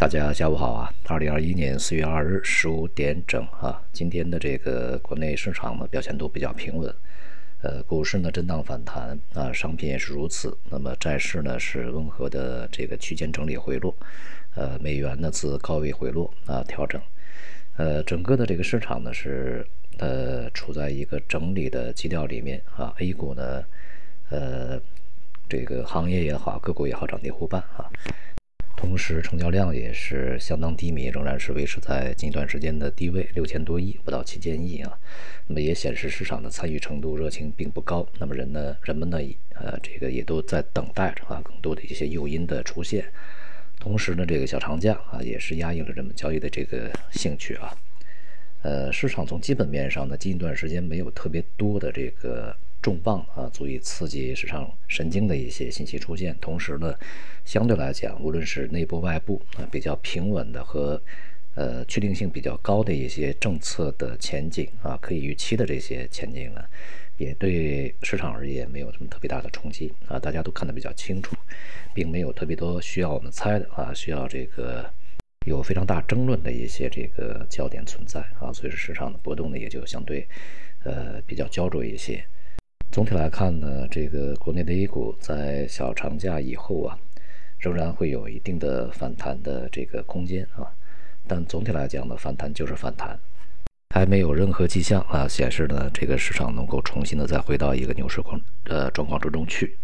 [0.00, 0.90] 大家下午好啊！
[1.08, 6.90] 二零二一年四月二日十五点整啊，今天的这个国内市场呢表现都比较平稳，
[7.60, 10.56] 呃，股市呢震荡反弹啊，商品也是如此。
[10.70, 13.94] 那么债市呢是温和的这个区间整理回落，
[14.54, 16.98] 呃，美元呢自高位回落啊调整，
[17.76, 19.66] 呃，整个的这个市场呢是
[19.98, 23.62] 呃处在一个整理的基调里面啊，A 股呢
[24.30, 24.80] 呃
[25.46, 27.84] 这个行业也好，个股也好涨跌互半啊。
[28.80, 34.98] 同时，成交量也是相当低迷，仍然是维持在近一段时间的低位，六千多亿，不到七千亿啊。
[35.46, 38.08] 那么也显示市场的参与程度、热情并不高。
[38.18, 39.18] 那么人呢，人们呢，
[39.50, 43.04] 呃，这个也都在等待着啊，更多的一些诱因的出现。
[43.78, 47.76] 同时呢，这个小长假啊，也是压抑了人们交易的这个兴趣啊。
[48.62, 52.56] 呃，市场从基本面上呢，近一段时间没有特别多的这个。
[52.82, 56.34] 重磅啊，足以刺激市场神经的一些信息出现。
[56.40, 56.94] 同时呢，
[57.44, 61.00] 相对来讲，无论是内部外部啊，比较平稳的和
[61.54, 66.64] 呃确定性比较高的一些政策的前景啊，可以预期的这些前景呢，
[67.18, 70.18] 也对市场而言没有什么特别大的冲击啊。
[70.18, 71.36] 大家都看得比较清楚，
[71.92, 74.90] 并没有特别多需要我们猜的啊，需要这个
[75.44, 78.50] 有非常大争论的一些这个焦点存在啊。
[78.50, 80.26] 所以说，市场的波动呢，也就相对
[80.84, 82.24] 呃比较焦灼一些。
[82.92, 86.98] 总体来看呢，这个国内的 A 股在小长假以后啊，
[87.60, 90.66] 仍然会有一定的反弹的这个空间啊。
[91.28, 93.16] 但总体来讲呢，反弹就是反弹，
[93.94, 99.78] 还没有任何迹象啊显示呢这个市场能够重新的再回到一个牛市况呃状况之中去。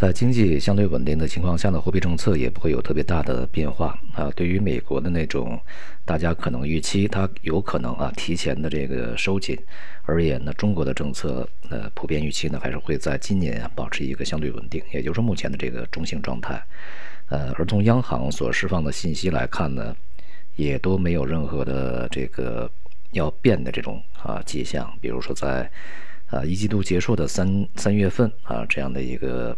[0.00, 4.30] 在经济相对稳定的情况下呢，货币政策也不会有特别大的变化啊。
[4.34, 5.60] 对于美国的那种，
[6.06, 9.54] 大家可能预期它有可能啊提前的这个收紧
[10.04, 16.58] 而言呢，中国的政策呃普遍预期呢还是会在今年啊保持一个相对稳定，也就是目前的这个中性状态。
[17.28, 19.94] 呃，而从央行所释放的信息来看呢，
[20.56, 22.70] 也都没有任何的这个
[23.10, 24.90] 要变的这种啊迹象。
[24.98, 25.70] 比如说在
[26.28, 29.54] 啊一季度结束的三三月份啊这样的一个。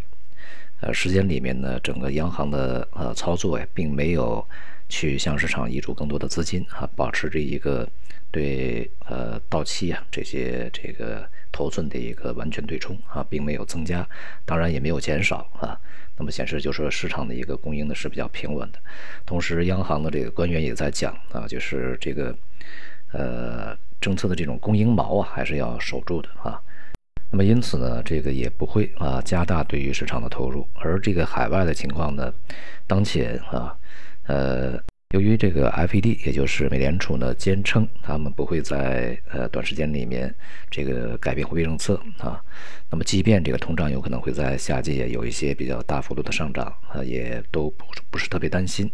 [0.83, 4.45] 呃，时间里面呢，整个央行的呃操作呀，并没有
[4.89, 7.89] 去向市场移出更多的资金啊，保持着一个
[8.33, 14.05] 对呃到期啊这些这个头寸的一个完全对冲啊，并没有增加，
[14.45, 15.79] 当然也没有减少啊。
[16.17, 18.79] 那么显示就是市场的一个供应呢是比较平稳的，
[19.25, 22.37] 同时央行的这个官员也在讲啊，就是这个
[23.13, 26.61] 呃政策的这种供应锚啊，还是要守住的啊。
[27.33, 32.31] 那么因此呢，这个也不会啊加大对于市场的投入，而这个海外的情况呢，
[32.87, 33.75] 当前啊，
[34.27, 34.79] 呃，
[35.13, 40.35] 由于这个 FED 也就是美联储呢坚称他们不会在呃短时间里面
[40.71, 42.39] 这个改变货币政策啊，
[42.91, 48.91] 那么即便这个通胀有可能会在夏季有一些比较大幅度的上涨啊，也都不不是特别担心，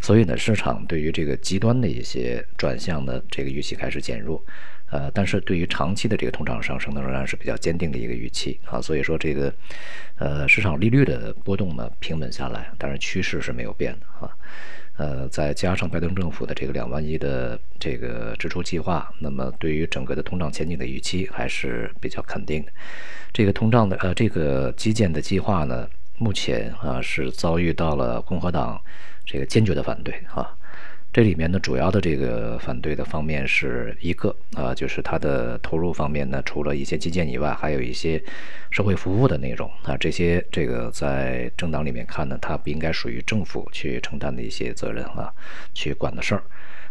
[0.00, 4.40] 所以呢，市场对于这个极端的一些转向呢，这个预期开始减弱。
[4.90, 9.52] 呃，但是对于长期的这个通胀上升呢，仍然是比较坚定的一个预期啊，所以说这个，
[10.16, 14.30] 呃，市场利率的波动呢平稳下来，但是趋势是没有变的啊，
[14.96, 22.72] 呃，再加上拜登政府的这个两万亿的这个支出计划，那么对于整个的通胀前景的预期还是比较肯定的。
[23.32, 28.80] 这个通胀的呃这个基建的计划呢，目前啊是遭遇到了共和党
[29.24, 30.50] 这个坚决的反对啊。
[31.12, 38.22] 这里面呢，主要的这个反对的方面是一个啊，就是它的投入方面呢，除了一些基建以外，还有一些
[38.70, 45.32] 社会服务的内容啊，这些这个在政党里面看呢，它不应该属于政府去承担的一些责任啊，
[45.74, 46.44] 去管的事儿。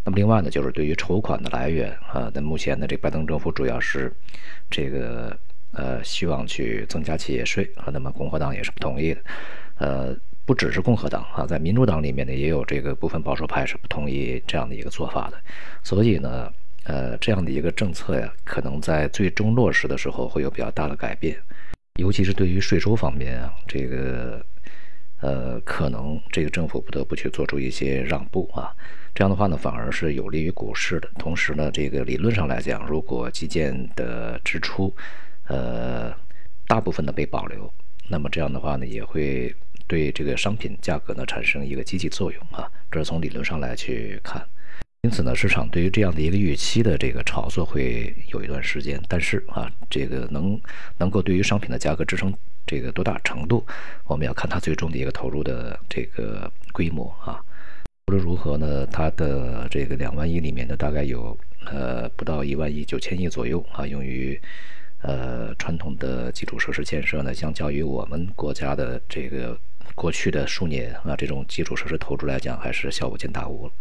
[0.03, 4.13] 那么另外呢，就是对于筹款的来源啊，那目前呢，这拜登政府主要是
[4.69, 5.34] 这个
[5.72, 9.22] 呃，希望去增加企业税啊，那么共和党也是不同意的，
[9.78, 10.18] 呃。
[10.50, 15.38] 不只是共和党啊，在民主党里面呢，也有这个部分保守派是不同意这样的一个做法的。
[15.84, 16.52] 所以呢，
[16.86, 21.38] 呃，这样的一个政策呀，可能在最终落实的时候会有比较大的改变，
[22.00, 24.44] 尤其是对于税收方面啊，这个
[25.22, 28.74] 呃，可能这个政府不得不去做出一些让步啊。
[29.14, 31.08] 这样的话呢，反而是有利于股市的。
[31.20, 34.91] 同时呢，这个理论上来讲，如果基建的支出
[35.46, 36.12] 呃
[36.66, 37.72] 大部分的被保留，
[38.08, 39.53] 那么这样的话呢，也会。
[39.90, 44.41] 对这个商品价格呢产生一个积极作用啊，这是从理论上来去看。
[45.02, 50.62] 因此呢，市场对于这样的一个预期的这个炒作会有一段时间，但是啊，这个能
[51.00, 52.32] 能够对于商品的价格支撑
[52.68, 53.66] 这个多大程度，
[54.06, 57.42] 我们要看它最终的一个投入的这个规模啊。
[58.08, 61.35] 无论如何呢，它的这个两万亿里面呢，大概有
[61.66, 64.40] 呃不到一万亿九千亿左右啊，用于。
[65.02, 69.58] 呃，传统的基础设施建设呢，相较于我们国家的这个
[69.96, 73.74] 过去的数年啊，这种基础设施投资来讲，还是小巫见大巫了。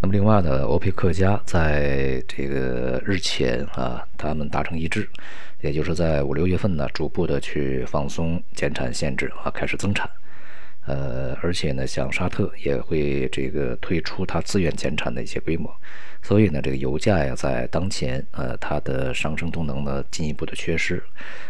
[0.00, 5.08] 那么另外呢，欧佩克家在这个日前啊，他们达成一致，
[5.60, 10.08] 也就是在五六月份呢，逐步的去放松减产限制啊，开始增产。
[10.84, 15.72] 呃，而且呢，像沙特也会这个退出它自愿减产的一些规模，
[16.20, 21.00] 所以呢，这个油价呀，在当前呃，它的上升动能呢进一步的缺失，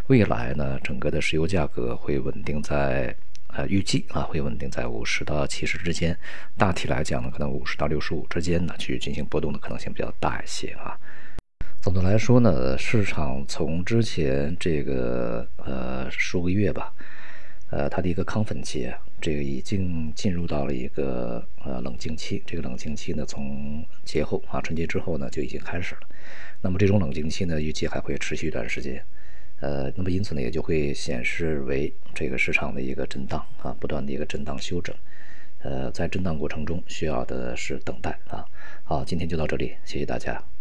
[0.09, 3.17] 未来呢，整个的石油价格会稳定在
[3.55, 6.19] 呃，预计啊会稳定在五十到七十之间，
[6.57, 10.97] 大体来讲呢，可能五十到六十五之间呢去进行波动的可能性比较大一些啊。
[11.83, 16.93] 总的来说呢，市场从之前这个呃数个月吧。
[17.71, 22.43] 呃，它的一个亢奋期，这个已经进入到了一个呃冷静期。
[22.47, 26.01] 这个冷静期呢，从节后啊春节之后呢就已经开始了。
[26.61, 29.03] 那么这种冷静期呢，预计还会持续一段时间。
[29.63, 34.93] 呃，那么因此呢，也就会显示为这个市场的一个震荡啊，不断的一个震荡修整。
[35.63, 38.45] 呃，在震荡过程中需要的是等待啊。
[38.83, 40.52] 好，今天就到这里，谢谢大家。